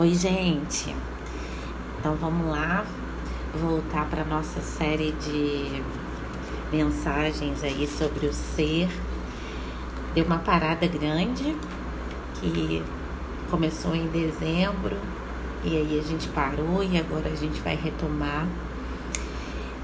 Oi, 0.00 0.14
gente. 0.14 0.96
Então 1.98 2.14
vamos 2.14 2.46
lá 2.50 2.86
voltar 3.54 4.08
para 4.08 4.24
nossa 4.24 4.62
série 4.62 5.12
de 5.12 5.82
mensagens 6.72 7.62
aí 7.62 7.86
sobre 7.86 8.24
o 8.24 8.32
ser. 8.32 8.88
Deu 10.14 10.24
uma 10.24 10.38
parada 10.38 10.86
grande 10.86 11.54
que 12.36 12.82
começou 13.50 13.94
em 13.94 14.06
dezembro 14.06 14.96
e 15.62 15.76
aí 15.76 16.00
a 16.02 16.02
gente 16.02 16.28
parou 16.28 16.82
e 16.82 16.98
agora 16.98 17.28
a 17.28 17.36
gente 17.36 17.60
vai 17.60 17.76
retomar. 17.76 18.46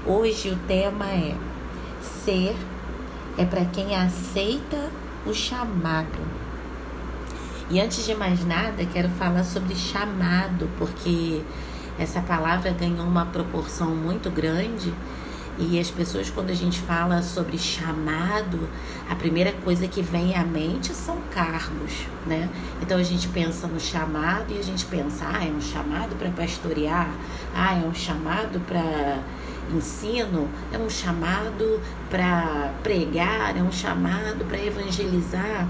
Hoje 0.03 0.49
o 0.49 0.57
tema 0.67 1.05
é 1.11 1.35
ser 2.01 2.55
é 3.37 3.45
para 3.45 3.65
quem 3.65 3.95
aceita 3.95 4.89
o 5.27 5.31
chamado. 5.31 6.46
E 7.69 7.81
antes 7.81 8.05
de 8.05 8.15
mais 8.15 8.45
nada, 8.45 8.85
quero 8.85 9.09
falar 9.09 9.43
sobre 9.43 9.75
chamado, 9.75 10.69
porque 10.77 11.41
essa 11.99 12.21
palavra 12.21 12.71
ganhou 12.71 13.05
uma 13.05 13.25
proporção 13.25 13.93
muito 13.93 14.29
grande. 14.31 14.93
E 15.59 15.77
as 15.77 15.91
pessoas, 15.91 16.29
quando 16.29 16.49
a 16.49 16.53
gente 16.53 16.79
fala 16.79 17.21
sobre 17.21 17.57
chamado, 17.57 18.69
a 19.09 19.15
primeira 19.15 19.51
coisa 19.51 19.85
que 19.85 20.01
vem 20.01 20.33
à 20.33 20.45
mente 20.45 20.93
são 20.93 21.17
cargos, 21.33 22.05
né? 22.25 22.47
Então 22.81 22.97
a 22.97 23.03
gente 23.03 23.27
pensa 23.27 23.67
no 23.67 23.79
chamado 23.81 24.53
e 24.53 24.59
a 24.59 24.63
gente 24.63 24.85
pensa, 24.85 25.25
ah, 25.27 25.45
é 25.45 25.49
um 25.49 25.59
chamado 25.59 26.15
para 26.17 26.29
pastorear, 26.29 27.09
ah, 27.53 27.73
é 27.73 27.85
um 27.85 27.93
chamado 27.93 28.61
para 28.61 29.19
ensino, 29.75 30.47
é 30.71 30.77
um 30.77 30.89
chamado 30.89 31.81
para 32.09 32.71
pregar, 32.81 33.57
é 33.57 33.61
um 33.61 33.71
chamado 33.71 34.45
para 34.45 34.63
evangelizar. 34.63 35.67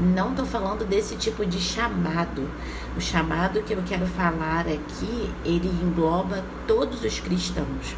Não 0.00 0.30
estou 0.30 0.44
falando 0.44 0.84
desse 0.84 1.14
tipo 1.14 1.46
de 1.46 1.60
chamado. 1.60 2.50
O 2.96 3.00
chamado 3.00 3.62
que 3.62 3.74
eu 3.74 3.82
quero 3.86 4.06
falar 4.06 4.66
aqui, 4.66 5.30
ele 5.44 5.68
engloba 5.68 6.42
todos 6.66 7.04
os 7.04 7.20
cristãos. 7.20 7.94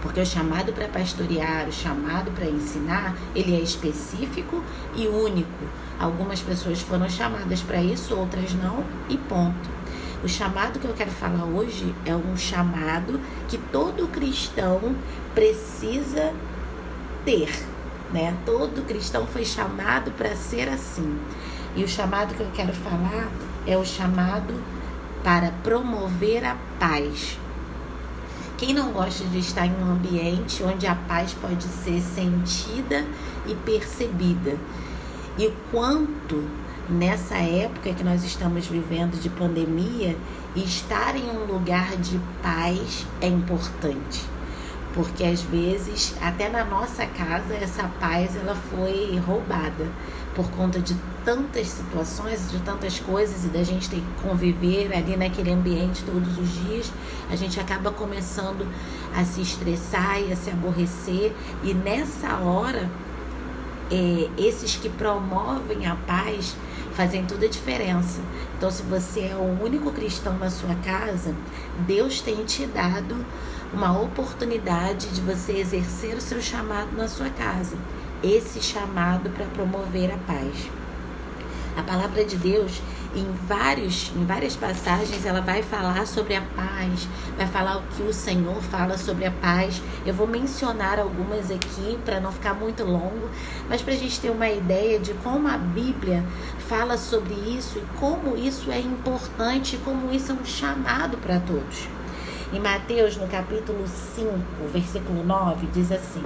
Porque 0.00 0.20
o 0.20 0.26
chamado 0.26 0.72
para 0.72 0.86
pastorear, 0.86 1.68
o 1.68 1.72
chamado 1.72 2.30
para 2.30 2.46
ensinar, 2.46 3.16
ele 3.34 3.54
é 3.54 3.60
específico 3.60 4.62
e 4.94 5.08
único. 5.08 5.64
Algumas 5.98 6.40
pessoas 6.40 6.80
foram 6.80 7.08
chamadas 7.08 7.62
para 7.62 7.82
isso, 7.82 8.14
outras 8.14 8.52
não, 8.54 8.84
e 9.08 9.16
ponto. 9.16 9.70
O 10.22 10.28
chamado 10.28 10.78
que 10.78 10.86
eu 10.86 10.94
quero 10.94 11.10
falar 11.10 11.44
hoje 11.44 11.92
é 12.06 12.14
um 12.14 12.36
chamado 12.36 13.20
que 13.48 13.58
todo 13.58 14.06
cristão 14.06 14.94
precisa 15.34 16.32
ter 17.24 17.71
né? 18.12 18.36
Todo 18.44 18.86
cristão 18.86 19.26
foi 19.26 19.44
chamado 19.44 20.10
para 20.12 20.36
ser 20.36 20.68
assim. 20.68 21.18
E 21.74 21.82
o 21.82 21.88
chamado 21.88 22.34
que 22.34 22.40
eu 22.40 22.50
quero 22.54 22.72
falar 22.72 23.30
é 23.66 23.76
o 23.76 23.84
chamado 23.84 24.54
para 25.24 25.50
promover 25.62 26.44
a 26.44 26.56
paz. 26.78 27.38
Quem 28.58 28.74
não 28.74 28.92
gosta 28.92 29.24
de 29.24 29.38
estar 29.38 29.66
em 29.66 29.74
um 29.74 29.92
ambiente 29.92 30.62
onde 30.62 30.86
a 30.86 30.94
paz 30.94 31.34
pode 31.34 31.64
ser 31.64 32.00
sentida 32.00 33.04
e 33.46 33.54
percebida? 33.54 34.56
E 35.38 35.46
o 35.46 35.54
quanto 35.70 36.44
nessa 36.88 37.36
época 37.36 37.94
que 37.94 38.04
nós 38.04 38.22
estamos 38.22 38.66
vivendo 38.66 39.20
de 39.20 39.30
pandemia, 39.30 40.16
estar 40.54 41.16
em 41.16 41.30
um 41.30 41.44
lugar 41.44 41.96
de 41.96 42.20
paz 42.42 43.06
é 43.20 43.26
importante 43.26 44.31
porque 44.94 45.24
às 45.24 45.40
vezes 45.42 46.14
até 46.20 46.48
na 46.48 46.64
nossa 46.64 47.06
casa 47.06 47.54
essa 47.54 47.84
paz 48.00 48.36
ela 48.36 48.54
foi 48.54 49.18
roubada 49.26 49.90
por 50.34 50.50
conta 50.50 50.80
de 50.80 50.96
tantas 51.24 51.68
situações, 51.68 52.50
de 52.50 52.58
tantas 52.60 52.98
coisas 52.98 53.44
e 53.44 53.48
da 53.48 53.62
gente 53.62 53.88
ter 53.88 53.96
que 53.96 54.22
conviver 54.22 54.90
ali 54.94 55.16
naquele 55.16 55.52
ambiente 55.52 56.02
todos 56.04 56.38
os 56.38 56.48
dias, 56.64 56.90
a 57.30 57.36
gente 57.36 57.60
acaba 57.60 57.90
começando 57.90 58.66
a 59.14 59.24
se 59.24 59.42
estressar 59.42 60.20
e 60.20 60.32
a 60.32 60.36
se 60.36 60.50
aborrecer 60.50 61.32
e 61.62 61.74
nessa 61.74 62.38
hora 62.38 62.90
é, 63.90 64.30
esses 64.38 64.76
que 64.76 64.88
promovem 64.88 65.86
a 65.86 65.94
paz 65.94 66.56
fazem 66.92 67.24
toda 67.24 67.46
a 67.46 67.48
diferença. 67.48 68.20
Então, 68.56 68.70
se 68.70 68.82
você 68.82 69.20
é 69.20 69.34
o 69.34 69.62
único 69.62 69.90
cristão 69.92 70.38
na 70.38 70.50
sua 70.50 70.74
casa, 70.76 71.34
Deus 71.86 72.20
tem 72.20 72.44
te 72.44 72.66
dado 72.66 73.16
uma 73.72 73.98
oportunidade 73.98 75.08
de 75.08 75.20
você 75.20 75.52
exercer 75.52 76.14
o 76.14 76.20
seu 76.20 76.40
chamado 76.42 76.96
na 76.96 77.08
sua 77.08 77.30
casa. 77.30 77.76
Esse 78.22 78.62
chamado 78.62 79.30
para 79.30 79.46
promover 79.46 80.12
a 80.12 80.18
paz. 80.18 80.70
A 81.76 81.82
palavra 81.82 82.22
de 82.22 82.36
Deus, 82.36 82.82
em, 83.16 83.26
vários, 83.46 84.12
em 84.14 84.26
várias 84.26 84.54
passagens, 84.54 85.24
ela 85.24 85.40
vai 85.40 85.62
falar 85.62 86.06
sobre 86.06 86.36
a 86.36 86.42
paz, 86.42 87.08
vai 87.36 87.46
falar 87.46 87.78
o 87.78 87.82
que 87.82 88.02
o 88.02 88.12
Senhor 88.12 88.60
fala 88.62 88.98
sobre 88.98 89.24
a 89.24 89.30
paz. 89.30 89.82
Eu 90.04 90.12
vou 90.12 90.26
mencionar 90.26 90.98
algumas 90.98 91.50
aqui 91.50 91.98
para 92.04 92.20
não 92.20 92.30
ficar 92.30 92.52
muito 92.52 92.84
longo, 92.84 93.30
mas 93.70 93.80
para 93.80 93.94
a 93.94 93.96
gente 93.96 94.20
ter 94.20 94.30
uma 94.30 94.50
ideia 94.50 95.00
de 95.00 95.14
como 95.14 95.48
a 95.48 95.56
Bíblia 95.56 96.22
fala 96.68 96.98
sobre 96.98 97.34
isso 97.34 97.78
e 97.78 97.98
como 97.98 98.36
isso 98.36 98.70
é 98.70 98.78
importante, 98.78 99.80
como 99.82 100.12
isso 100.12 100.30
é 100.30 100.34
um 100.34 100.44
chamado 100.44 101.16
para 101.16 101.40
todos. 101.40 101.88
Em 102.52 102.60
Mateus, 102.60 103.16
no 103.16 103.26
capítulo 103.28 103.86
5, 103.86 104.30
versículo 104.70 105.24
9, 105.24 105.68
diz 105.72 105.90
assim: 105.90 106.22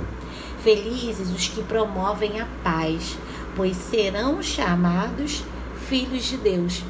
Felizes 0.60 1.30
os 1.30 1.46
que 1.46 1.62
promovem 1.62 2.40
a 2.40 2.48
paz, 2.64 3.16
pois 3.54 3.76
serão 3.76 4.42
chamados 4.42 5.44
filhos 5.88 6.24
de 6.24 6.36
Deus. 6.36 6.82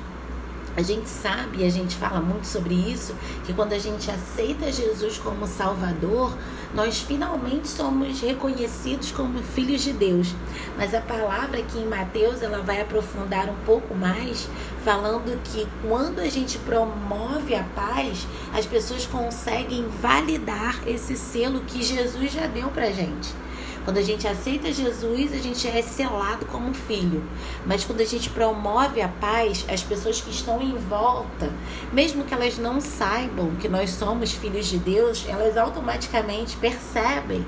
A 0.76 0.82
gente 0.82 1.09
sabe, 1.09 1.64
a 1.64 1.70
gente 1.70 1.97
fala 1.97 2.20
muito 2.20 2.47
sobre 2.47 2.75
isso, 2.75 3.14
que 3.47 3.54
quando 3.54 3.72
a 3.72 3.78
gente 3.78 4.10
aceita 4.10 4.70
Jesus 4.70 5.16
como 5.16 5.47
Salvador, 5.47 6.37
nós 6.75 7.00
finalmente 7.00 7.66
somos 7.66 8.20
reconhecidos 8.20 9.10
como 9.10 9.42
filhos 9.42 9.81
de 9.82 9.94
Deus. 9.94 10.34
Mas 10.76 10.92
a 10.92 11.00
palavra 11.00 11.60
aqui 11.60 11.78
em 11.78 11.87
Mateus, 11.87 12.42
ela 12.42 12.60
vai 12.60 12.82
aprofundar 12.82 13.48
um 13.48 13.56
pouco 13.64 13.94
mais, 13.94 14.50
falando 14.84 15.41
que 15.44 15.66
quando 15.81 16.19
a 16.19 16.28
gente 16.28 16.59
promove 16.59 17.54
a 17.54 17.64
paz, 17.75 18.26
as 18.53 18.66
pessoas 18.66 19.06
conseguem 19.06 19.88
validar 20.03 20.87
esse 20.87 21.16
selo 21.16 21.60
que 21.60 21.82
Jesus 21.82 22.31
já 22.31 22.47
deu 22.47 22.69
pra 22.69 22.91
gente. 22.91 23.45
Quando 23.86 23.98
a 23.98 24.02
gente 24.02 24.26
aceita 24.26 24.72
Jesus, 24.72 25.32
a 25.32 25.36
gente 25.36 25.69
é 25.69 25.80
selado 25.80 26.44
como 26.47 26.74
filho. 26.74 27.22
Mas 27.64 27.84
quando 27.84 28.00
a 28.00 28.04
gente 28.04 28.28
promove 28.28 29.00
a 29.00 29.06
paz, 29.06 29.64
as 29.69 29.80
pessoas 29.80 30.20
que 30.20 30.28
estão 30.28 30.60
em 30.60 30.76
volta, 30.76 31.52
mesmo 31.92 32.25
que 32.25 32.34
elas 32.34 32.58
não 32.58 32.80
saibam 32.80 33.54
que 33.54 33.69
nós 33.69 33.91
somos 33.91 34.32
filhos 34.32 34.66
de 34.66 34.76
Deus, 34.76 35.25
elas 35.28 35.56
automaticamente 35.56 36.56
percebem 36.56 37.46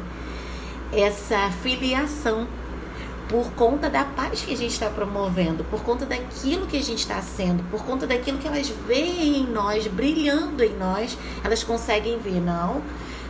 essa 0.92 1.50
filiação 1.60 2.46
por 3.28 3.50
conta 3.54 3.90
da 3.90 4.04
paz 4.04 4.40
que 4.40 4.54
a 4.54 4.56
gente 4.56 4.70
está 4.70 4.88
promovendo, 4.88 5.64
por 5.64 5.82
conta 5.82 6.06
daquilo 6.06 6.68
que 6.68 6.76
a 6.76 6.82
gente 6.82 7.00
está 7.00 7.20
sendo, 7.20 7.68
por 7.68 7.84
conta 7.84 8.06
daquilo 8.06 8.38
que 8.38 8.46
elas 8.46 8.68
veem 8.86 9.38
em 9.38 9.46
nós, 9.48 9.88
brilhando 9.88 10.62
em 10.62 10.76
nós, 10.76 11.18
elas 11.42 11.64
conseguem 11.64 12.16
ver, 12.20 12.40
não, 12.40 12.80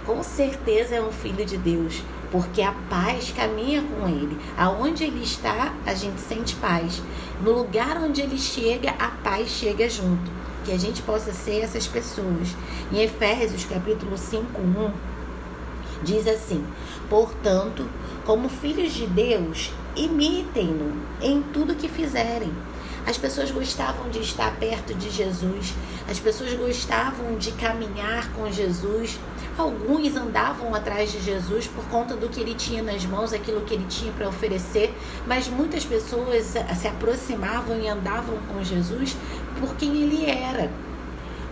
com 0.04 0.22
certeza 0.22 0.94
é 0.94 1.00
um 1.00 1.10
filho 1.10 1.46
de 1.46 1.56
Deus 1.56 2.02
porque 2.30 2.62
a 2.62 2.72
paz 2.90 3.32
caminha 3.34 3.82
com 3.82 4.08
ele. 4.08 4.38
Aonde 4.56 5.04
ele 5.04 5.22
está, 5.22 5.74
a 5.86 5.94
gente 5.94 6.20
sente 6.20 6.54
paz. 6.56 7.02
No 7.42 7.52
lugar 7.52 7.96
onde 7.98 8.20
ele 8.20 8.38
chega, 8.38 8.90
a 8.98 9.08
paz 9.08 9.48
chega 9.48 9.88
junto. 9.88 10.30
Que 10.64 10.72
a 10.72 10.78
gente 10.78 11.02
possa 11.02 11.32
ser 11.32 11.60
essas 11.60 11.86
pessoas. 11.86 12.54
Em 12.92 13.02
Efésios, 13.02 13.64
capítulo 13.64 14.18
5, 14.18 14.60
1, 14.60 14.92
diz 16.02 16.26
assim: 16.26 16.64
Portanto, 17.08 17.88
como 18.24 18.48
filhos 18.48 18.92
de 18.92 19.06
Deus, 19.06 19.72
imitem-no 19.96 21.00
em 21.22 21.42
tudo 21.42 21.74
que 21.74 21.88
fizerem 21.88 22.52
as 23.08 23.16
pessoas 23.16 23.50
gostavam 23.50 24.10
de 24.10 24.20
estar 24.20 24.54
perto 24.56 24.92
de 24.92 25.08
Jesus, 25.08 25.72
as 26.10 26.18
pessoas 26.18 26.52
gostavam 26.52 27.38
de 27.38 27.52
caminhar 27.52 28.30
com 28.34 28.52
Jesus. 28.52 29.18
Alguns 29.58 30.14
andavam 30.14 30.72
atrás 30.72 31.10
de 31.10 31.20
Jesus 31.20 31.66
por 31.66 31.84
conta 31.86 32.14
do 32.14 32.28
que 32.28 32.40
ele 32.40 32.54
tinha 32.54 32.80
nas 32.80 33.04
mãos, 33.04 33.32
aquilo 33.32 33.62
que 33.62 33.74
ele 33.74 33.86
tinha 33.88 34.12
para 34.12 34.28
oferecer, 34.28 34.94
mas 35.26 35.48
muitas 35.48 35.84
pessoas 35.84 36.54
se 36.76 36.86
aproximavam 36.86 37.76
e 37.80 37.88
andavam 37.88 38.38
com 38.46 38.62
Jesus 38.62 39.16
por 39.58 39.74
quem 39.74 40.00
ele 40.00 40.30
era. 40.30 40.70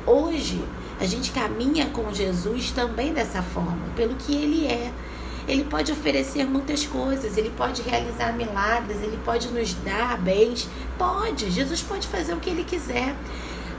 Hoje, 0.07 0.63
a 1.01 1.05
gente 1.05 1.33
caminha 1.33 1.87
com 1.87 2.15
Jesus 2.15 2.71
também 2.71 3.13
dessa 3.13 3.43
forma, 3.43 3.89
pelo 3.97 4.15
que 4.15 4.37
ele 4.37 4.69
é. 4.69 4.93
Ele 5.49 5.65
pode 5.65 5.91
oferecer 5.91 6.45
muitas 6.45 6.87
coisas, 6.87 7.37
ele 7.37 7.51
pode 7.57 7.83
realizar 7.83 8.33
milagres, 8.33 9.03
ele 9.03 9.19
pode 9.25 9.49
nos 9.49 9.75
dar 9.75 10.17
bens. 10.19 10.69
Pode, 10.97 11.51
Jesus 11.51 11.83
pode 11.83 12.07
fazer 12.07 12.35
o 12.35 12.39
que 12.39 12.51
ele 12.51 12.63
quiser. 12.63 13.17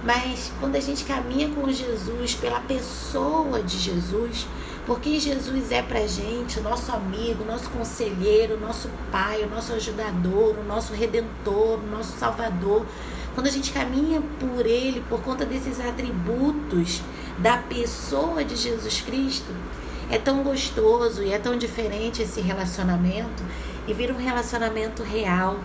Mas 0.04 0.52
quando 0.60 0.76
a 0.76 0.80
gente 0.80 1.04
caminha 1.04 1.50
com 1.50 1.72
Jesus, 1.72 2.36
pela 2.36 2.60
pessoa 2.62 3.62
de 3.62 3.78
Jesus, 3.78 4.48
Porque 4.88 5.20
Jesus 5.20 5.70
é 5.70 5.82
pra 5.82 6.08
gente, 6.08 6.62
nosso 6.62 6.94
amigo, 6.94 7.44
nosso 7.44 7.70
conselheiro, 7.72 8.58
nosso 8.58 8.90
pai, 9.12 9.44
o 9.44 9.50
nosso 9.50 9.74
ajudador, 9.74 10.56
o 10.58 10.64
nosso 10.64 10.94
redentor, 10.94 11.78
o 11.78 11.88
nosso 11.92 12.18
salvador. 12.18 12.86
Quando 13.36 13.48
a 13.48 13.52
gente 13.52 13.74
caminha 13.74 14.24
por 14.40 14.66
ele, 14.66 15.04
por 15.10 15.22
conta 15.22 15.46
desses 15.46 15.82
atributos 15.82 17.02
da 17.38 17.58
pessoa 17.58 18.46
de 18.46 18.56
Jesus 18.56 19.02
Cristo, 19.02 19.54
é 20.10 20.18
tão 20.18 20.42
gostoso 20.42 21.22
e 21.22 21.34
é 21.34 21.38
tão 21.38 21.58
diferente 21.58 22.22
esse 22.22 22.40
relacionamento 22.40 23.44
e 23.86 23.94
vira 23.94 24.14
um 24.14 24.18
relacionamento 24.18 25.04
real 25.04 25.58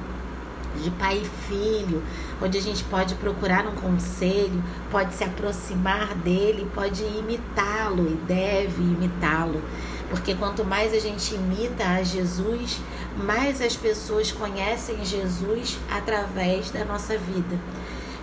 de 0.80 0.90
pai 0.92 1.22
e 1.22 1.48
filho, 1.48 2.02
onde 2.40 2.58
a 2.58 2.60
gente 2.60 2.84
pode 2.84 3.14
procurar 3.16 3.66
um 3.66 3.74
conselho, 3.74 4.62
pode 4.90 5.14
se 5.14 5.24
aproximar 5.24 6.14
dele, 6.16 6.68
pode 6.74 7.02
imitá-lo 7.02 8.08
e 8.08 8.14
deve 8.26 8.82
imitá-lo. 8.82 9.62
Porque 10.10 10.34
quanto 10.34 10.64
mais 10.64 10.92
a 10.92 10.98
gente 10.98 11.34
imita 11.34 11.84
a 11.84 12.02
Jesus, 12.02 12.80
mais 13.16 13.62
as 13.62 13.76
pessoas 13.76 14.30
conhecem 14.30 15.04
Jesus 15.04 15.78
através 15.90 16.70
da 16.70 16.84
nossa 16.84 17.16
vida. 17.16 17.58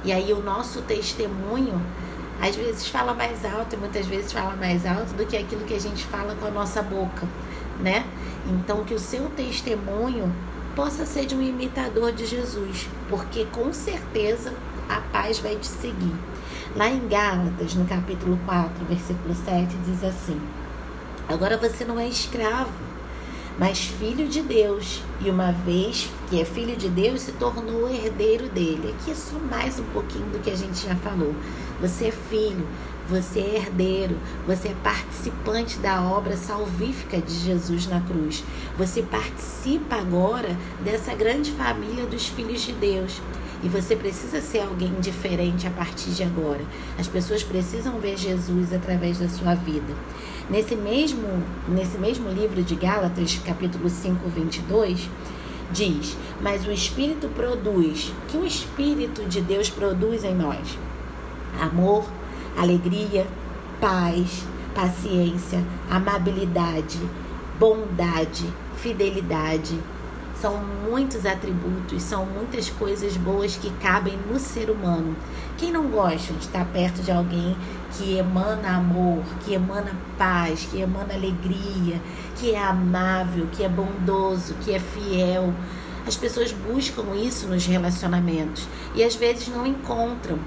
E 0.03 0.11
aí 0.11 0.31
o 0.31 0.41
nosso 0.41 0.81
testemunho 0.83 1.81
às 2.41 2.55
vezes 2.55 2.87
fala 2.87 3.13
mais 3.13 3.43
alto 3.43 3.75
e 3.75 3.77
muitas 3.77 4.05
vezes 4.05 4.31
fala 4.31 4.55
mais 4.55 4.85
alto 4.85 5.13
do 5.13 5.25
que 5.25 5.35
aquilo 5.35 5.65
que 5.65 5.73
a 5.73 5.79
gente 5.79 6.05
fala 6.05 6.35
com 6.39 6.47
a 6.47 6.51
nossa 6.51 6.81
boca, 6.81 7.27
né? 7.79 8.05
Então 8.47 8.85
que 8.85 8.93
o 8.93 8.99
seu 8.99 9.29
testemunho 9.31 10.33
possa 10.79 11.05
ser 11.05 11.25
de 11.25 11.35
um 11.35 11.41
imitador 11.41 12.13
de 12.13 12.25
Jesus, 12.25 12.87
porque 13.09 13.43
com 13.51 13.73
certeza 13.73 14.53
a 14.87 15.01
paz 15.01 15.37
vai 15.37 15.57
te 15.57 15.67
seguir. 15.67 16.15
Lá 16.73 16.87
em 16.87 17.05
Gálatas, 17.05 17.73
no 17.73 17.83
capítulo 17.83 18.39
4, 18.45 18.85
versículo 18.85 19.35
7, 19.35 19.75
diz 19.85 20.01
assim: 20.05 20.39
Agora 21.27 21.57
você 21.57 21.83
não 21.83 21.99
é 21.99 22.07
escravo, 22.07 22.71
mas 23.57 23.87
filho 23.87 24.25
de 24.29 24.41
Deus, 24.41 25.03
e 25.19 25.29
uma 25.29 25.51
vez 25.51 26.09
que 26.29 26.39
é 26.39 26.45
filho 26.45 26.77
de 26.77 26.87
Deus, 26.87 27.23
se 27.23 27.33
tornou 27.33 27.89
herdeiro 27.89 28.47
dele. 28.47 28.95
Aqui 28.97 29.11
é 29.11 29.15
só 29.15 29.37
mais 29.37 29.81
um 29.81 29.85
pouquinho 29.91 30.27
do 30.27 30.39
que 30.39 30.49
a 30.49 30.55
gente 30.55 30.87
já 30.87 30.95
falou. 30.95 31.35
Você 31.81 32.05
é 32.05 32.11
filho, 32.11 32.65
você 33.09 33.39
é 33.39 33.55
herdeiro, 33.57 34.15
você 34.45 34.69
é 34.69 34.75
participante 34.83 35.79
da 35.79 36.01
obra 36.01 36.37
salvífica 36.37 37.19
de 37.19 37.33
Jesus 37.33 37.87
na 37.87 37.99
cruz. 38.01 38.43
Você 38.77 39.01
participa 39.01 39.95
agora 39.95 40.55
dessa 40.83 41.15
grande 41.15 41.51
família 41.51 42.05
dos 42.05 42.27
filhos 42.27 42.61
de 42.61 42.71
Deus. 42.73 43.19
E 43.61 43.67
você 43.67 43.95
precisa 43.95 44.39
ser 44.39 44.59
alguém 44.61 44.93
diferente 45.01 45.67
a 45.67 45.71
partir 45.71 46.11
de 46.11 46.23
agora. 46.23 46.61
As 46.97 47.07
pessoas 47.07 47.43
precisam 47.43 47.99
ver 47.99 48.15
Jesus 48.15 48.71
através 48.71 49.17
da 49.17 49.27
sua 49.27 49.53
vida. 49.53 49.93
Nesse 50.49 50.75
mesmo, 50.75 51.27
nesse 51.67 51.97
mesmo 51.97 52.29
livro 52.29 52.63
de 52.63 52.75
Gálatas, 52.75 53.39
capítulo 53.45 53.89
5, 53.89 54.29
22, 54.29 55.09
diz: 55.71 56.15
Mas 56.41 56.65
o 56.65 56.71
Espírito 56.71 57.27
produz, 57.29 58.13
que 58.29 58.37
o 58.37 58.45
Espírito 58.45 59.25
de 59.25 59.41
Deus 59.41 59.69
produz 59.69 60.23
em 60.23 60.33
nós? 60.33 60.77
Amor, 61.59 62.05
alegria, 62.57 63.25
paz, 63.79 64.45
paciência, 64.73 65.63
amabilidade, 65.89 66.99
bondade, 67.59 68.45
fidelidade. 68.77 69.79
São 70.39 70.57
muitos 70.89 71.25
atributos, 71.25 72.01
são 72.01 72.25
muitas 72.25 72.69
coisas 72.69 73.17
boas 73.17 73.57
que 73.57 73.69
cabem 73.71 74.17
no 74.31 74.39
ser 74.39 74.69
humano. 74.69 75.15
Quem 75.57 75.69
não 75.69 75.89
gosta 75.89 76.31
de 76.31 76.45
estar 76.45 76.63
perto 76.67 77.01
de 77.01 77.11
alguém 77.11 77.57
que 77.91 78.17
emana 78.17 78.77
amor, 78.77 79.21
que 79.43 79.53
emana 79.53 79.91
paz, 80.17 80.65
que 80.71 80.79
emana 80.79 81.13
alegria, 81.13 82.01
que 82.37 82.51
é 82.51 82.63
amável, 82.63 83.47
que 83.51 83.63
é 83.63 83.67
bondoso, 83.67 84.53
que 84.61 84.73
é 84.73 84.79
fiel? 84.79 85.53
As 86.07 86.15
pessoas 86.15 86.53
buscam 86.53 87.13
isso 87.13 87.47
nos 87.47 87.65
relacionamentos 87.65 88.65
e 88.95 89.03
às 89.03 89.15
vezes 89.15 89.49
não 89.49 89.67
encontram 89.67 90.39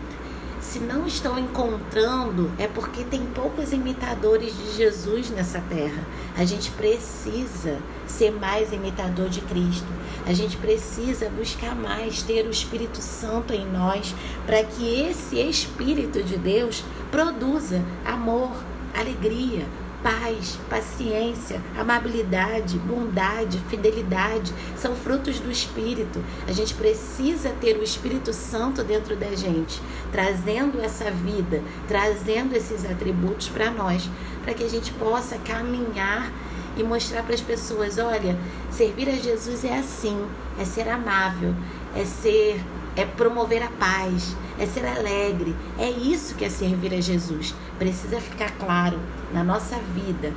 se 0.63 0.79
não 0.79 1.07
estão 1.07 1.39
encontrando, 1.39 2.51
é 2.57 2.69
porque 2.69 3.03
tem 3.03 3.27
poucos 3.27 3.73
imitadores 3.73 4.57
de 4.57 4.77
Jesus 4.77 5.29
nessa 5.29 5.61
terra. 5.69 6.07
A 6.37 6.45
gente 6.45 6.71
precisa 6.71 7.79
ser 8.07 8.31
mais 8.31 8.73
imitador 8.73 9.29
de 9.29 9.41
Cristo. 9.41 9.89
A 10.25 10.33
gente 10.33 10.57
precisa 10.57 11.29
buscar 11.29 11.75
mais 11.75 12.23
ter 12.23 12.47
o 12.47 12.51
Espírito 12.51 13.03
Santo 13.03 13.53
em 13.53 13.67
nós, 13.67 14.15
para 14.47 14.63
que 14.63 15.01
esse 15.01 15.37
Espírito 15.37 16.23
de 16.23 16.39
Deus 16.39 16.85
produza 17.11 17.83
amor, 18.05 18.53
alegria, 18.95 19.67
paz, 20.03 20.59
paciência, 20.69 21.61
amabilidade, 21.79 22.79
bondade, 22.79 23.59
fidelidade 23.69 24.53
são 24.77 24.95
frutos 24.97 25.39
do 25.39 25.51
Espírito. 25.51 26.23
A 26.47 26.53
gente 26.53 26.75
precisa 26.75 27.51
ter 27.61 27.77
o 27.77 27.83
Espírito 27.83 28.33
Santo 28.33 28.83
dentro 28.83 29.17
da 29.17 29.35
gente, 29.35 29.81
trazendo 30.11 30.81
essa 30.81 31.11
vida, 31.11 31.63
trazendo 31.87 32.55
esses 32.55 32.85
atributos 32.85 33.49
para 33.49 33.71
nós, 33.71 34.09
para 34.43 34.55
que 34.55 34.65
a 34.65 34.69
gente 34.69 34.93
possa 34.95 35.39
caminhar 35.39 36.31
e 36.77 36.83
mostrar 36.83 37.23
para 37.23 37.35
as 37.35 37.41
pessoas: 37.41 37.99
olha, 37.99 38.37
servir 38.71 39.09
a 39.09 39.17
Jesus 39.17 39.65
é 39.65 39.79
assim, 39.79 40.27
é 40.59 40.65
ser 40.65 40.89
amável, 40.89 41.55
é 41.95 42.05
ser 42.05 42.61
é 42.97 43.05
promover 43.05 43.63
a 43.63 43.69
paz, 43.69 44.37
é 44.59 44.67
ser 44.67 44.85
alegre. 44.85 45.55
É 45.79 45.91
isso 45.91 46.35
que 46.35 46.45
é 46.45 46.49
servir 46.49 46.93
a 46.95 47.01
Jesus. 47.01 47.55
Precisa 47.79 48.21
ficar 48.21 48.51
claro 48.53 48.99
na 49.33 49.43
nossa 49.43 49.77
vida, 49.95 50.33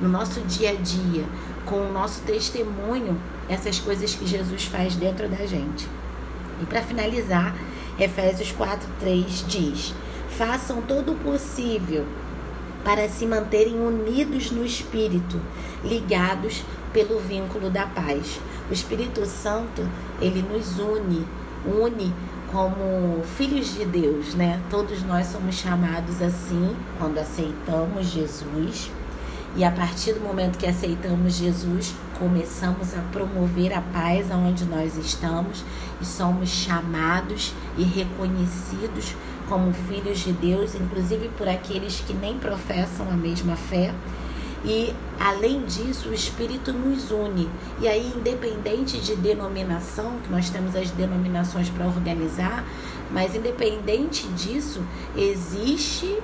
no 0.00 0.08
nosso 0.08 0.40
dia 0.42 0.70
a 0.70 0.74
dia, 0.74 1.24
com 1.64 1.76
o 1.76 1.92
nosso 1.92 2.22
testemunho, 2.22 3.20
essas 3.48 3.78
coisas 3.78 4.14
que 4.14 4.26
Jesus 4.26 4.64
faz 4.64 4.94
dentro 4.94 5.28
da 5.28 5.46
gente. 5.46 5.88
E 6.62 6.66
para 6.66 6.82
finalizar, 6.82 7.54
Efésios 7.98 8.52
4:3 8.52 9.44
diz: 9.46 9.94
"Façam 10.30 10.80
todo 10.82 11.12
o 11.12 11.16
possível 11.16 12.06
para 12.84 13.08
se 13.08 13.26
manterem 13.26 13.80
unidos 13.80 14.50
no 14.50 14.64
espírito, 14.64 15.38
ligados 15.84 16.62
pelo 16.92 17.18
vínculo 17.20 17.68
da 17.70 17.86
paz. 17.86 18.40
O 18.70 18.72
Espírito 18.72 19.24
Santo, 19.26 19.86
ele 20.20 20.42
nos 20.42 20.78
une 20.78 21.26
une 21.66 22.12
como 22.50 23.22
filhos 23.36 23.74
de 23.74 23.84
Deus, 23.84 24.34
né? 24.34 24.60
Todos 24.70 25.02
nós 25.02 25.26
somos 25.26 25.54
chamados 25.54 26.22
assim 26.22 26.74
quando 26.98 27.18
aceitamos 27.18 28.06
Jesus. 28.06 28.90
E 29.56 29.64
a 29.64 29.70
partir 29.70 30.12
do 30.12 30.20
momento 30.20 30.58
que 30.58 30.66
aceitamos 30.66 31.34
Jesus, 31.34 31.94
começamos 32.18 32.94
a 32.94 33.00
promover 33.12 33.72
a 33.72 33.80
paz 33.80 34.30
aonde 34.30 34.64
nós 34.64 34.96
estamos 34.96 35.64
e 36.00 36.04
somos 36.04 36.48
chamados 36.48 37.52
e 37.76 37.82
reconhecidos 37.82 39.14
como 39.48 39.72
filhos 39.72 40.18
de 40.20 40.32
Deus, 40.32 40.74
inclusive 40.74 41.28
por 41.36 41.48
aqueles 41.48 42.00
que 42.00 42.12
nem 42.12 42.38
professam 42.38 43.08
a 43.10 43.14
mesma 43.14 43.56
fé. 43.56 43.92
E 44.64 44.94
além 45.20 45.64
disso, 45.64 46.08
o 46.08 46.14
Espírito 46.14 46.72
nos 46.72 47.10
une. 47.10 47.48
E 47.80 47.88
aí, 47.88 48.12
independente 48.16 48.98
de 48.98 49.14
denominação, 49.16 50.18
que 50.22 50.30
nós 50.30 50.50
temos 50.50 50.74
as 50.74 50.90
denominações 50.90 51.68
para 51.70 51.86
organizar, 51.86 52.64
mas 53.10 53.34
independente 53.34 54.26
disso, 54.28 54.82
existe 55.16 56.18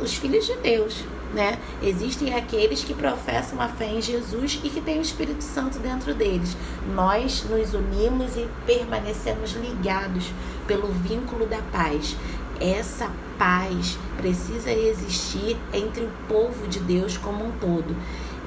os 0.00 0.14
filhos 0.14 0.46
de 0.46 0.54
Deus, 0.56 1.04
né? 1.34 1.58
Existem 1.82 2.34
aqueles 2.34 2.84
que 2.84 2.94
professam 2.94 3.60
a 3.60 3.68
fé 3.68 3.86
em 3.86 4.00
Jesus 4.00 4.60
e 4.62 4.70
que 4.70 4.80
têm 4.80 4.98
o 4.98 5.02
Espírito 5.02 5.42
Santo 5.42 5.78
dentro 5.78 6.14
deles. 6.14 6.56
Nós 6.94 7.44
nos 7.48 7.74
unimos 7.74 8.36
e 8.36 8.46
permanecemos 8.64 9.52
ligados 9.54 10.30
pelo 10.66 10.86
vínculo 10.88 11.46
da 11.46 11.60
paz 11.72 12.16
essa 12.60 13.10
paz 13.38 13.98
precisa 14.16 14.70
existir 14.70 15.56
entre 15.72 16.04
o 16.04 16.10
povo 16.28 16.66
de 16.66 16.80
Deus 16.80 17.16
como 17.16 17.46
um 17.46 17.52
todo. 17.52 17.96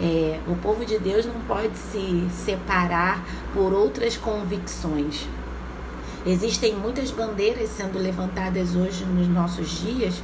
É, 0.02 0.40
o 0.48 0.56
povo 0.56 0.86
de 0.86 0.98
Deus 0.98 1.26
não 1.26 1.40
pode 1.42 1.78
se 1.78 2.28
separar 2.32 3.24
por 3.54 3.72
outras 3.74 4.18
convicções. 4.18 5.28
Existem 6.26 6.76
muitas 6.76 7.12
bandeiras 7.12 7.70
sendo 7.70 7.98
levantadas 7.98 8.76
hoje 8.76 9.06
nos 9.06 9.28
nossos 9.28 9.70
dias 9.82 10.22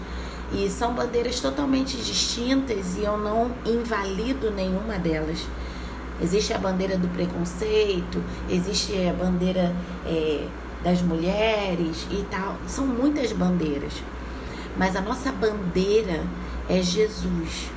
e 0.53 0.69
são 0.69 0.93
bandeiras 0.93 1.39
totalmente 1.39 1.97
distintas 1.97 2.97
e 2.97 3.03
eu 3.03 3.17
não 3.17 3.51
invalido 3.65 4.51
nenhuma 4.51 4.97
delas. 4.97 5.39
Existe 6.21 6.53
a 6.53 6.57
bandeira 6.57 6.97
do 6.97 7.07
preconceito, 7.09 8.23
existe 8.49 8.93
a 9.07 9.13
bandeira 9.13 9.75
é, 10.05 10.47
das 10.87 11.01
mulheres 11.01 12.07
e 12.09 12.23
tal. 12.31 12.55
São 12.65 12.87
muitas 12.87 13.33
bandeiras. 13.33 13.91
Mas 14.77 14.95
a 14.95 15.01
nossa 15.01 15.33
bandeira 15.33 16.23
é 16.69 16.81
Jesus. 16.81 17.69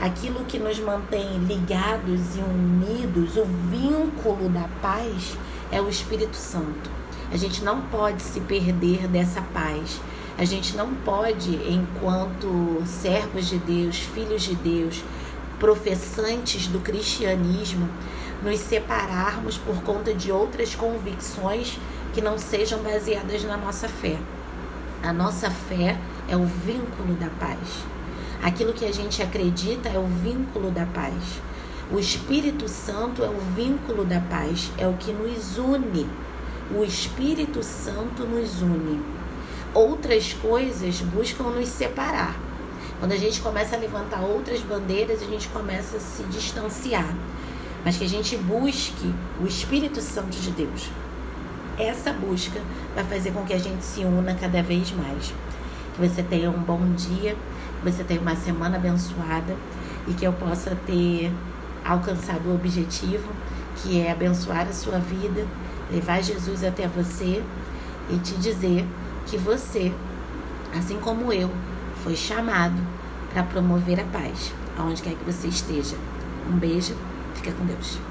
Aquilo 0.00 0.44
que 0.44 0.58
nos 0.58 0.80
mantém 0.80 1.38
ligados 1.44 2.36
e 2.36 2.40
unidos, 2.40 3.36
o 3.36 3.44
vínculo 3.70 4.48
da 4.48 4.68
paz 4.82 5.36
é 5.70 5.80
o 5.80 5.88
Espírito 5.88 6.34
Santo. 6.34 6.90
A 7.30 7.36
gente 7.36 7.62
não 7.62 7.82
pode 7.82 8.22
se 8.22 8.40
perder 8.40 9.06
dessa 9.06 9.40
paz. 9.40 10.00
A 10.36 10.44
gente 10.44 10.76
não 10.76 10.94
pode, 10.94 11.54
enquanto 11.72 12.82
servos 12.86 13.46
de 13.46 13.58
Deus, 13.58 13.98
filhos 13.98 14.42
de 14.42 14.56
Deus, 14.56 15.04
professantes 15.60 16.66
do 16.66 16.80
cristianismo, 16.80 17.88
nos 18.42 18.60
separarmos 18.60 19.58
por 19.58 19.82
conta 19.82 20.14
de 20.14 20.30
outras 20.30 20.74
convicções 20.74 21.78
que 22.12 22.20
não 22.20 22.38
sejam 22.38 22.82
baseadas 22.82 23.44
na 23.44 23.56
nossa 23.56 23.88
fé. 23.88 24.16
A 25.02 25.12
nossa 25.12 25.50
fé 25.50 25.98
é 26.28 26.36
o 26.36 26.44
vínculo 26.44 27.14
da 27.14 27.28
paz. 27.38 27.84
Aquilo 28.42 28.72
que 28.72 28.84
a 28.84 28.92
gente 28.92 29.22
acredita 29.22 29.88
é 29.88 29.98
o 29.98 30.06
vínculo 30.06 30.70
da 30.70 30.86
paz. 30.86 31.14
O 31.90 31.98
Espírito 31.98 32.68
Santo 32.68 33.24
é 33.24 33.28
o 33.28 33.38
vínculo 33.56 34.04
da 34.04 34.20
paz, 34.20 34.70
é 34.76 34.86
o 34.86 34.94
que 34.94 35.12
nos 35.12 35.56
une. 35.56 36.06
O 36.76 36.84
Espírito 36.84 37.62
Santo 37.62 38.24
nos 38.24 38.60
une. 38.60 39.00
Outras 39.74 40.34
coisas 40.34 41.00
buscam 41.00 41.44
nos 41.44 41.68
separar. 41.68 42.36
Quando 42.98 43.12
a 43.12 43.16
gente 43.16 43.40
começa 43.40 43.76
a 43.76 43.78
levantar 43.78 44.20
outras 44.20 44.60
bandeiras, 44.60 45.22
a 45.22 45.26
gente 45.26 45.48
começa 45.48 45.96
a 45.96 46.00
se 46.00 46.22
distanciar. 46.24 47.14
Mas 47.84 47.96
que 47.96 48.04
a 48.04 48.08
gente 48.08 48.36
busque 48.36 49.14
o 49.40 49.46
Espírito 49.46 50.00
Santo 50.00 50.36
de 50.38 50.50
Deus. 50.50 50.90
Essa 51.78 52.12
busca 52.12 52.60
vai 52.94 53.04
fazer 53.04 53.30
com 53.32 53.44
que 53.44 53.52
a 53.52 53.58
gente 53.58 53.84
se 53.84 54.00
una 54.00 54.34
cada 54.34 54.62
vez 54.62 54.92
mais. 54.92 55.32
Que 55.94 56.08
você 56.08 56.22
tenha 56.22 56.50
um 56.50 56.60
bom 56.60 56.92
dia, 56.94 57.36
que 57.78 57.90
você 57.90 58.02
tenha 58.02 58.20
uma 58.20 58.36
semana 58.36 58.76
abençoada 58.76 59.56
e 60.06 60.12
que 60.12 60.24
eu 60.24 60.32
possa 60.32 60.76
ter 60.86 61.32
alcançado 61.84 62.48
o 62.48 62.54
objetivo, 62.54 63.28
que 63.76 64.00
é 64.00 64.10
abençoar 64.10 64.66
a 64.68 64.72
sua 64.72 64.98
vida, 64.98 65.46
levar 65.90 66.22
Jesus 66.22 66.64
até 66.64 66.86
você 66.86 67.42
e 68.10 68.18
te 68.18 68.34
dizer 68.34 68.84
que 69.26 69.36
você, 69.36 69.92
assim 70.76 70.98
como 70.98 71.32
eu, 71.32 71.50
foi 72.02 72.16
chamado 72.16 72.80
para 73.32 73.42
promover 73.42 74.00
a 74.00 74.04
paz, 74.04 74.52
aonde 74.76 75.02
quer 75.02 75.14
que 75.14 75.24
você 75.24 75.48
esteja. 75.48 75.96
Um 76.50 76.56
beijo, 76.56 76.96
fica 77.38 77.52
com 77.52 77.64
Deus. 77.64 78.07